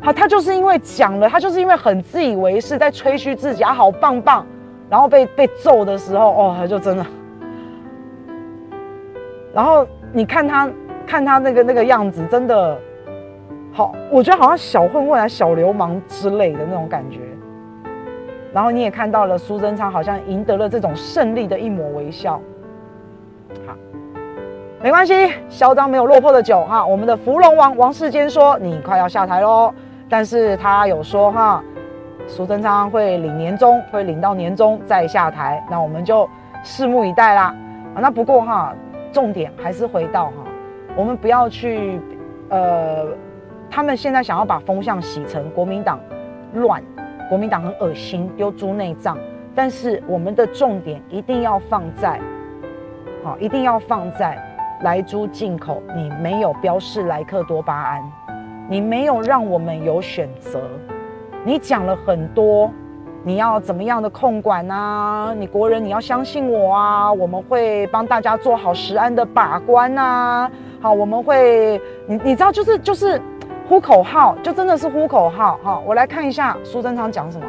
[0.00, 4.46] 好，他就是因为讲了，他就是因为很自以为是，在吹嘘自己啊，好棒棒，
[4.88, 7.04] 然后被被揍的时候，哦，他就真的。
[9.58, 10.70] 然后你看他
[11.04, 12.78] 看他那个那个样子，真的
[13.72, 17.18] 好，我觉得好像小混混啊、小流氓之类的那种感觉。
[18.52, 22.40] 然后你也看到了苏贞昌好像赢得了这种胜利的一抹微笑。
[23.66, 23.74] 好，
[24.80, 26.86] 没关系，嚣张没有落魄的久哈。
[26.86, 29.74] 我们的芙蓉王王世坚说，你快要下台喽，
[30.08, 31.60] 但是他有说哈，
[32.28, 36.30] 苏贞昌会领年终，会领到年终再下台，那我们就
[36.64, 37.52] 拭目以待啦。
[37.96, 38.72] 啊，那不过哈，
[39.18, 40.44] 重点还是回到哈，
[40.96, 42.00] 我们不要去
[42.50, 43.04] 呃，
[43.68, 45.98] 他们现在想要把风向洗成国民党
[46.54, 46.80] 乱。
[47.28, 49.18] 国民党很恶心，丢猪内脏。
[49.56, 52.20] 但是我们的重点一定要放在，
[53.24, 54.40] 好，一定要放在
[54.82, 55.82] 莱猪进口。
[55.96, 58.12] 你没有标示莱克多巴胺，
[58.68, 60.60] 你没有让我们有选择。
[61.44, 62.72] 你讲了很多，
[63.24, 65.34] 你要怎么样的控管啊？
[65.36, 67.12] 你国人你要相信我啊！
[67.12, 70.50] 我们会帮大家做好食安的把关啊！
[70.80, 73.20] 好，我们会，你你知道，就是就是。
[73.68, 75.78] 呼口号就真的是呼口号哈！
[75.84, 77.46] 我来看一下苏贞昌讲什么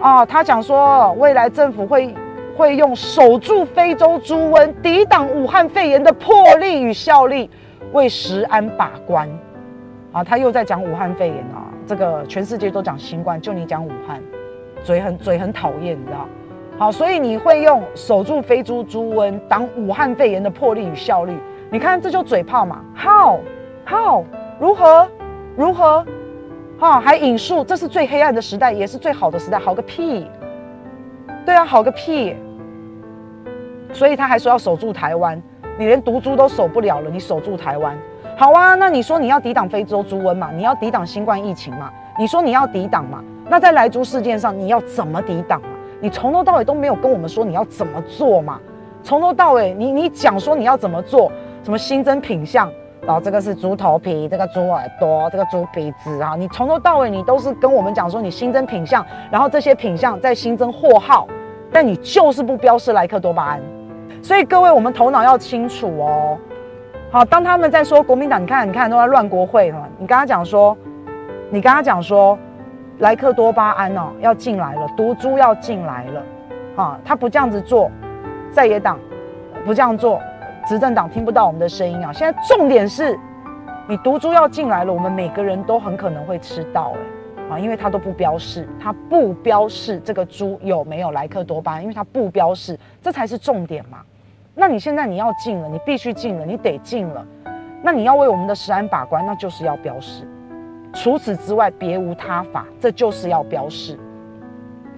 [0.00, 2.12] 哦，他讲说未来政府会
[2.56, 7.48] 会用守住非洲猪瘟、抵挡武汉肺炎的魄力与效力，
[7.92, 9.28] 为食安把关。
[10.10, 11.70] 啊，他又在讲武汉肺炎啊！
[11.86, 14.20] 这个全世界都讲新冠，就你讲武汉，
[14.82, 16.26] 嘴很嘴很讨厌，你知道？
[16.78, 21.36] 好，所以你会用守住非洲猪瘟、挡武汉肺炎的魄力与效率？
[21.70, 23.40] 你看这就嘴炮嘛？How
[23.86, 24.24] how
[24.60, 25.08] 如何？
[25.56, 26.06] 如何？
[26.78, 30.30] 哈，还引述这是最黑暗的时代，也是最好的时代，好个屁！
[31.44, 32.36] 对啊，好个屁！
[33.92, 35.42] 所以他还说要守住台湾，
[35.76, 37.98] 你连毒株都守不了了，你守住台湾，
[38.36, 38.76] 好啊？
[38.76, 40.50] 那你说你要抵挡非洲猪瘟嘛？
[40.54, 41.90] 你要抵挡新冠疫情嘛？
[42.16, 43.24] 你说你要抵挡嘛？
[43.48, 45.68] 那在莱猪事件上你要怎么抵挡啊？
[46.00, 48.60] 你从头到尾都没有跟我们说你要怎么做嘛？
[49.02, 51.32] 从头到尾你你讲说你要怎么做？
[51.64, 52.70] 什么新增品相？
[53.06, 56.34] 然后这个是猪头皮，这个猪耳朵，这个猪鼻子啊！
[56.36, 61.26] 你从头到尾你都是跟我们讲说你新增品相，然后这些品相再新增货号，
[61.72, 63.60] 但你就是不标示莱克多巴胺。
[64.22, 66.36] 所以各位，我们头脑要清楚哦。
[67.10, 69.88] 好，当他们在说国民党，你看，你看都在乱国会哈。
[69.96, 70.76] 你跟他讲说，
[71.48, 72.38] 你跟他讲说，
[72.98, 76.22] 莱克多巴胺哦要进来了，毒株要进来了，
[76.76, 77.90] 啊，他不这样子做，
[78.52, 78.98] 在野党
[79.64, 80.20] 不这样做。
[80.66, 82.12] 执政党听不到我们的声音啊！
[82.12, 83.18] 现在重点是，
[83.88, 86.92] 你毒株要进来了，我们每个人都很可能会吃到
[87.48, 94.00] 哎啊，因为它都不标示，它不标示这个猪有没有莱克多巴胺，因为它不标示，这才是重点嘛。
[94.54, 97.24] 那你现在你要进了，你必须进了，你得进了，
[97.82, 100.28] 那你要为我们的食安把关，那就是要标示，
[100.92, 103.98] 除此之外别无他法，这就是要标示。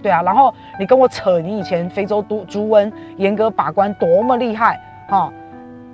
[0.02, 5.32] 对啊，然后你跟我扯，你以前非洲都猪瘟严格把关多么厉害哈。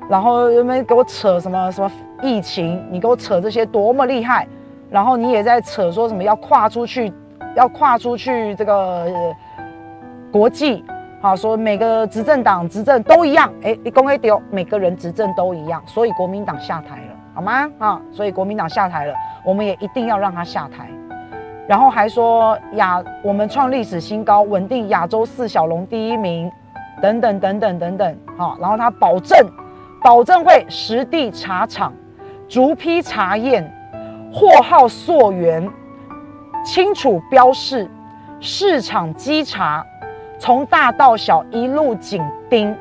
[0.08, 1.90] 然后有没给我扯什么什么
[2.22, 2.80] 疫情？
[2.90, 4.46] 你给我扯这些多么厉害？
[4.88, 7.12] 然后你也在扯说什么要跨出去，
[7.56, 9.04] 要跨出去这个、
[10.30, 10.84] 国际，
[11.20, 17.00] 好说每个执政党执政都一样，哎，你公开丢，每个人执政都一样，所以国民党下台，
[17.36, 17.70] 好吗？
[17.78, 20.88] 啊，所以国民党下台了，我们也一定要让他下台。
[21.68, 26.50] 然后还说亚我们创历史新高，稳定亚洲四小龙第一名，
[27.02, 29.38] 等等等等等等，好，然后他保证。
[30.02, 31.92] 保证会实地查厂，
[32.48, 33.70] 逐批查验，
[34.32, 35.68] 货号溯源，
[36.64, 37.90] 清楚标示，
[38.40, 39.84] 市场稽查，
[40.38, 42.74] 从大到小一路紧盯，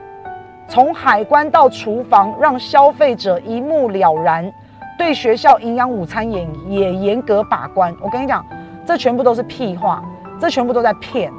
[0.67, 4.51] 从海关到厨房，让消费者一目了然。
[4.97, 7.93] 对学校营养午餐也也严格把关。
[8.01, 8.45] 我跟你讲，
[8.85, 10.03] 这全部都是屁话，
[10.39, 11.31] 这全部都在骗。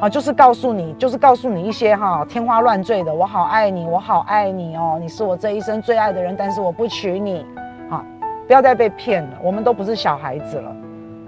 [0.00, 3.14] 啊，就是告诉你，就是告诉你一些哈天花乱坠的。
[3.14, 7.46] 我好爱你，我好爱你哦，你是我这一生最爱的人，但是我不娶你。
[7.88, 8.04] 啊，
[8.46, 10.70] 不要再被骗了，我们都不是小孩子了。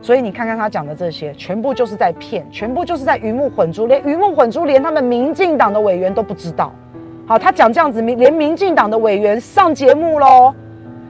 [0.02, 6.70] 所以你看看他讲的这些，全部就是在骗，全部就是在鱼目混珠，连鱼目混珠，连他们民进党的委员都不知道。
[7.26, 10.54] 好，他讲这样子，民连民进党的委员上节目喽，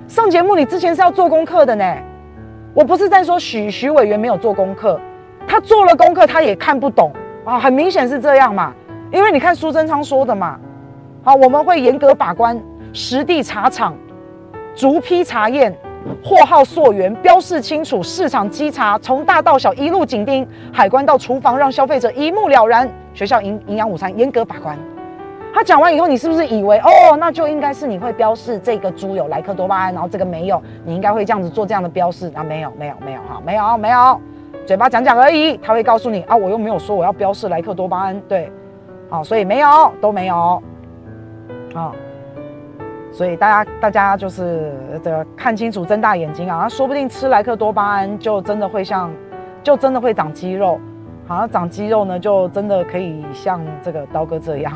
[0.07, 1.96] 上节目你之前是要做功课的呢。
[2.72, 5.00] 我不是在说许许委员没有做功课，
[5.46, 7.12] 他做了功课，他也看不懂
[7.44, 8.72] 啊，很明显是这样嘛。
[9.11, 10.59] 因为你看苏贞昌说的嘛，
[11.22, 12.61] 好，我们会严格把关，
[12.92, 13.96] 实地查厂，
[14.74, 15.77] 逐批查验。
[16.22, 22.88] 货号溯源，标示清楚，市场稽查，从大到小一路紧盯，海关到厨房，让消费者一目了然。
[23.14, 24.79] 学校营营养午餐严格把关。
[25.54, 32.28] 他讲完以后，你是不是以为哦，那就应该是你会标示这个猪有莱克多巴胺，然后这个没有，你应该会这样子做这样的标示？
[32.34, 34.20] 啊，没有，没有，没有，哈，没有，没有，
[34.66, 35.56] 嘴巴讲讲而已。
[35.58, 38.50] 他会告诉你啊，我又没有说我要标示莱克多巴胺，对，
[39.08, 40.60] 好，所以没有，都没有，
[41.72, 41.92] 啊。
[43.12, 46.68] 所以大家，大家就是这个看清楚，睁大眼睛啊！
[46.68, 49.08] 说不定吃莱克多巴胺就真的会像，
[49.62, 50.80] 就真的会长肌肉，
[51.28, 54.72] 好像长肌肉呢，就真的可以像这个刀哥这样。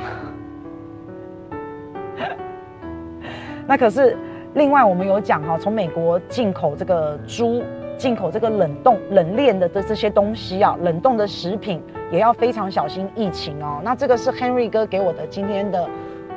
[3.68, 4.16] 那可是
[4.54, 7.62] 另外我们有讲哈，从美国进口这个猪，
[7.96, 13.80] 进口这个冷冻冷链的这这些东西啊，冷冻的食品也要非常小心疫情哦。
[13.84, 15.88] 那这个是 Henry 哥给我的今天的。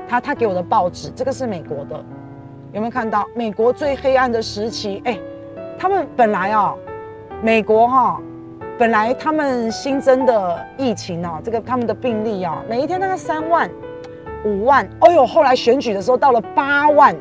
[0.10, 1.96] 他他给我的报纸，这个是美国的，
[2.74, 3.26] 有没有看到？
[3.34, 5.17] 美国最黑暗的时期，哎，
[5.80, 6.76] 他们本来啊，
[7.41, 8.20] 美国哈，
[8.78, 13.70] 本来他们新增的疫情啊，这个他们的病例啊，每一天大概三万、
[14.43, 17.15] 五万，哎呦，后来选举的时候到了八万、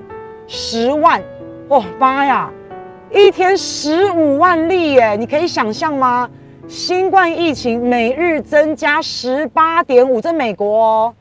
[0.46, 1.22] 十万，
[1.68, 2.50] 哦妈呀，
[3.10, 6.28] 一天十五万例耶，你可以想象吗？
[6.66, 11.14] 新冠疫情每日增加十八点五，在美国哦。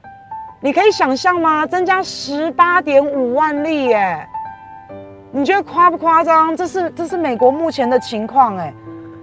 [0.62, 1.66] 你可以想象吗？
[1.66, 4.28] 增加十八点五万例耶，
[5.32, 6.56] 你觉得夸不夸张？
[6.56, 8.74] 这是这是美国目前的情况哎。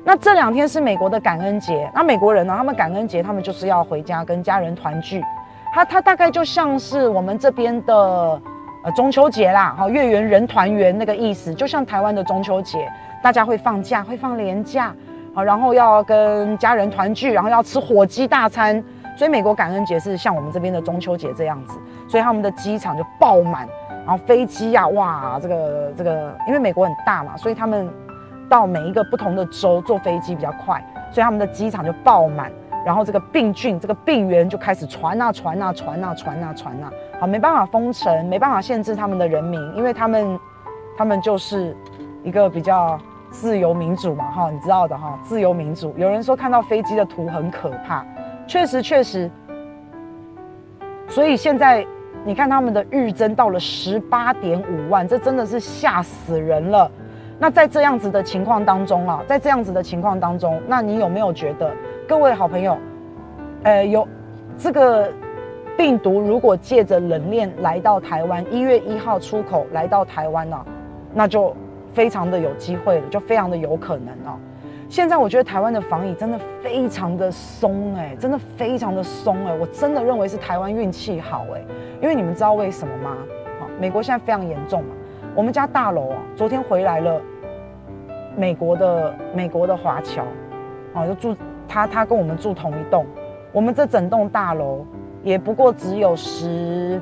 [0.04, 2.54] 那这两天是美国的感恩节，那美国人呢？
[2.56, 5.22] 他们感恩节他们就是要回家跟家人团聚。
[5.72, 7.94] 它它大概就像是我们这边的
[8.84, 12.90] 呃中秋节啦，哈，月圆人团圆那个意思，就像台湾的中秋节，
[13.22, 14.94] 大家会放假，会放连假，
[15.34, 18.82] 好，然后要跟家人团聚，然后要吃火鸡大餐。
[19.18, 23.66] 所以美国感恩节是像我们这边的中秋节这样子，所以他们的机场就爆满，
[24.04, 27.88] 然后飞机啊，哇，这个这个，因为美国很大嘛，所以他们
[28.46, 32.52] 到每一个不同的州坐飞机比较快，所以他们的机场就爆满，
[32.86, 40.38] 然后这个病菌、这个病源就开始传啊传啊传啊传啊传啊，好，没办法封城，没办法限制他们的人民，因为他们
[40.96, 41.76] 他们就是
[42.22, 42.96] 一个比较
[43.28, 45.92] 自由民主嘛，哈，你知道的哈，自由民主。
[45.96, 48.06] 有人说看到飞机的图很可怕。
[48.46, 49.28] 确实确实，
[51.08, 51.84] 所以现在
[52.24, 56.88] 你看他们的日增到了十八点五万，这真的是吓死人了。
[57.38, 61.70] 那在这样子的情况当中啊，在这样子的情况当中，那你有没有觉得，
[62.08, 62.78] 各位好朋友，
[63.64, 64.06] 呃，有
[64.56, 65.10] 这个
[65.76, 70.64] 病毒如果借着冷链来到台湾，一月一号出口来到台湾呢，
[71.12, 71.52] 那就
[71.92, 74.38] 非常的有机会了，就非常的有可能哦。
[74.88, 81.60] 现在我觉得台湾的防疫真的非常的松哎，真的非常的松哎，我真的认为是台湾运气好哎，
[82.00, 83.16] 因为你们知道为什么吗？
[83.58, 84.90] 好，美国现在非常严重嘛，
[85.34, 87.20] 我们家大楼啊，昨天回来了
[88.36, 90.22] 美国的美国的华侨，
[90.94, 91.36] 啊，就住
[91.76, 93.04] 他他跟我们住同一栋，
[93.52, 94.82] 我们这整栋大楼
[95.22, 96.98] 也不过只有十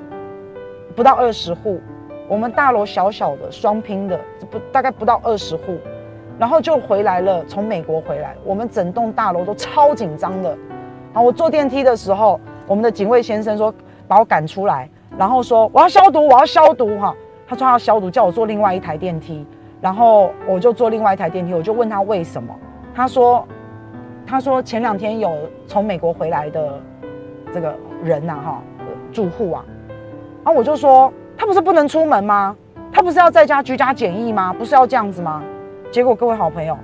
[0.96, 1.80] 不到二十户，
[2.26, 4.18] 我们大楼小小的双拼的
[4.50, 5.76] 不大概不到二十户。
[6.36, 10.50] 然后就回来了，从美国回来，我们整栋大楼都超紧张的。
[11.12, 13.72] 啊，我坐电梯的时候，我们的警卫先生说
[14.08, 17.14] 把我赶出来，然后说我要消毒，我要消毒哈。
[17.46, 19.46] 他说他要消毒，叫我坐另外一台电梯，
[19.80, 22.52] 然后我就坐另外一台电梯，我就问他为什么，
[22.92, 23.46] 他说
[24.26, 26.80] 他说前两天有从美国回来的
[27.52, 28.62] 这个人呐哈
[29.12, 29.64] 住户啊，
[30.44, 32.56] 然后我就说他不是不能出门吗？
[32.92, 34.52] 他不是要在家居家检疫吗？
[34.52, 35.42] 不是要这样子吗？
[35.90, 36.76] 结果各位好朋友，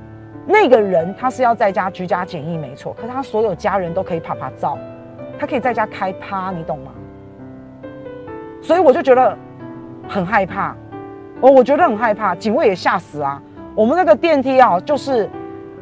[0.47, 4.77] 那个人他是要在家居家检疫没错，可是他所有家人都可以啪啪照，
[5.39, 6.93] 他可以在家开趴，你懂吗？
[8.63, 9.37] 所以我就觉得
[10.07, 10.75] 很害怕，
[11.41, 13.41] 哦，我觉得很害怕，警卫也吓死啊！
[13.75, 15.31] 我们那个电梯啊，就是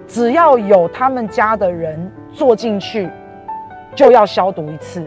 [0.09, 3.09] 只要有他们家的人坐进去，
[3.95, 5.07] 就要消毒一次，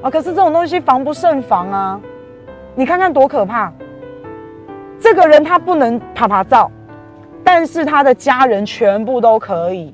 [0.00, 2.00] 啊，可是这种东西防不胜防啊！
[2.74, 3.70] 你看看多可怕！
[5.00, 6.70] 这个人他不能啪啪照，
[7.42, 9.92] 但是他的家人全部都可以。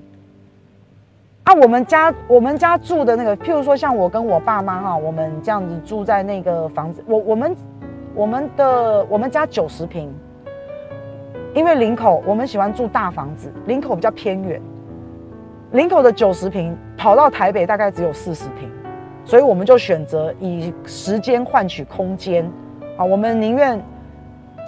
[1.45, 7.57] 啊，我们家我们家住的那个，譬如说像我跟我爸妈哈，我们这样子住在那个房子，我我们
[8.15, 10.15] 我们的我们家九十平，
[11.55, 14.61] 因为林口我们喜欢住大房子，林口比较偏远，
[15.73, 18.69] 林口的九十平跑到台北大概只有四十平，
[19.25, 22.45] 所以我们就选择以时间换取空间，
[22.97, 23.81] 啊，我们宁愿。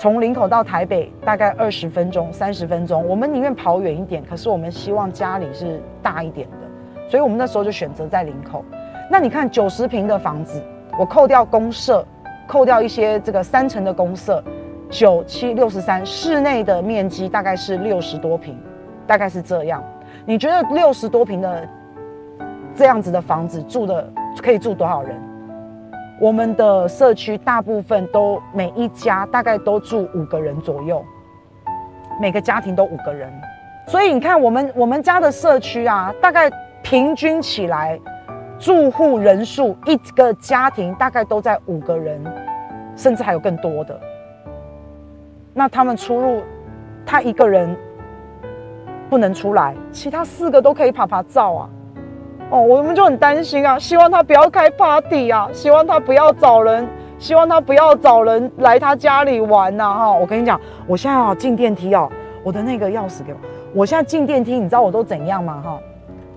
[0.01, 8.65] 从林口到台北大概二十分钟、三十分钟，我们宁愿跑远一点，可是我们希望家里是大一点的，所以我们那时候就选择在林口。
[9.11, 10.63] 那你看九十平的房子，
[10.99, 12.03] 我扣掉公设，
[12.49, 14.43] 扣掉一些这个三层的公设，
[14.91, 18.59] 九七六十三，室内的面积大概是六十多平，
[19.07, 19.83] 大概是这样。
[20.27, 21.67] 你觉得六十多平的
[22.75, 24.13] 这样子的房子住的
[24.43, 25.17] 可以住多少人？
[26.21, 31.03] 我们的社区大部分都每一家大概都住五个人左右，
[32.21, 33.33] 每个家庭都五个人，
[33.87, 36.51] 所以你看我们我们家的社区啊，大概
[36.83, 37.99] 平均起来
[38.59, 42.21] 住户人数一个家庭大概都在五个人，
[42.97, 43.99] 甚至还有更多的。
[45.53, 46.43] 那他们出入，
[47.05, 47.77] 他一个人
[49.09, 51.69] 不能出来，其他四个都可以趴趴走啊。
[52.51, 56.89] 哦，我们就很担心啊，希望他不要开 party 啊，希望他不要找人，
[57.19, 60.13] 希望他不要找人来他家里玩呐、啊，哈！
[60.13, 62.11] 我跟你讲，我现在啊进电梯哦，
[62.43, 63.39] 我的那个钥匙给我，
[63.73, 65.63] 我现在进电梯，你知道我都怎样吗？
[65.65, 65.79] 哈，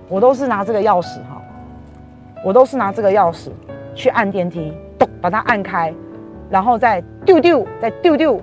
[0.08, 1.42] 我都是拿这个钥匙哈，
[2.44, 3.48] 我都是拿这个钥匙
[3.94, 5.92] 去按电梯，咚，把它按开，
[6.48, 8.40] 然后再丢丢，再丢丢，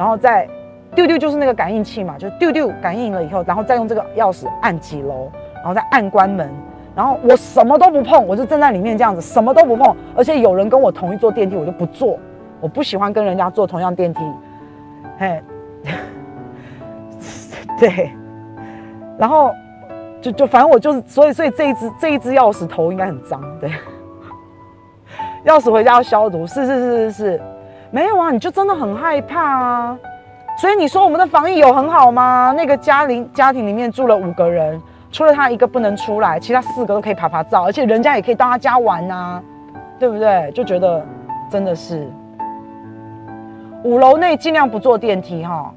[0.00, 0.48] 然后再
[0.94, 6.50] 丢丢，就是那个感应器嘛，就丢丢感应了以后，然后再用这个钥匙按几楼，然后再按关门。
[6.96, 9.94] 然后我什么都不碰，我就站在里面这样子，什么都不碰。
[10.16, 12.18] 而且有人跟我同一坐电梯，我就不坐。
[12.62, 14.20] 我不喜欢跟人家坐同样电梯。
[15.18, 15.42] 嘿，
[17.78, 18.10] 对。
[19.18, 19.54] 然后
[20.22, 23.70] 就就反正我就是，所以所以这一支这一支钥匙头应该很脏，对。
[25.44, 27.42] 钥匙回家要消毒，是是是是是。
[27.90, 29.98] 没有啊，你就真的很害怕啊。
[30.58, 32.52] 所以你说我们的防疫有很好吗？
[32.56, 34.80] 那个家里家庭里面住了五个人。
[35.12, 39.42] 除了他一个不能出来，其他四个都可以爬爬照，而且人家也可以到他家玩呐、啊，
[39.98, 40.52] 对不对？
[40.52, 41.04] 就觉得
[41.50, 42.08] 真的是
[43.82, 45.74] 五楼内尽量不坐电梯哈。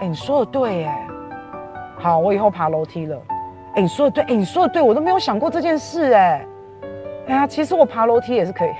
[0.00, 1.06] 哎，你说的对哎，
[1.96, 3.16] 好，我以后爬楼梯了。
[3.76, 6.44] 哎，你说的对，哎，你说的对，我都没有想过这件事哎。
[7.28, 8.70] 哎呀，其实我爬楼梯也是可以，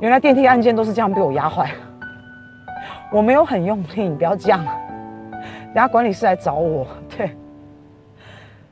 [0.00, 1.70] 原来电梯按键都是这样被我压坏。
[3.10, 4.64] 我没有很用力，你不要这样，
[5.72, 6.86] 等下管理室来找我。
[7.16, 7.30] 对。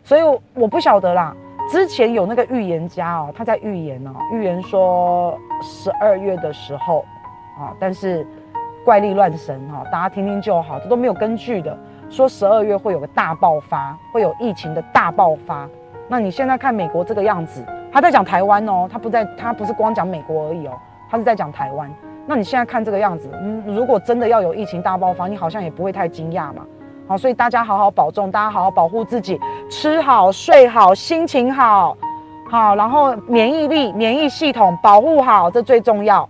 [0.03, 0.22] 所以
[0.55, 1.35] 我不晓得啦。
[1.70, 7.03] 之前有那个预言家哦，他在预言哦，预言说十二月的时候
[7.59, 8.27] 啊，但是
[8.85, 11.75] 怪力乱神哈，大家听听就好，这都没有根据的。
[12.11, 15.66] 说十二月会有个大爆发，会有疫情的大爆发。
[16.07, 20.79] 那你现在看美国这个样子，他在讲台湾哦，他不在，他不是光讲美国而已哦，
[21.11, 21.93] 他是在讲台湾。
[22.27, 26.65] 那你现在看这个样子，嗯，如果真的要有疫情大爆发，你好像也不会太惊讶嘛。
[27.07, 29.39] 好，所以大家好好保重，大家好好保护自己，
[29.71, 31.95] 吃好睡好，心情好，
[32.51, 36.27] 好，然后免疫力、免疫系统保护好，这最重要。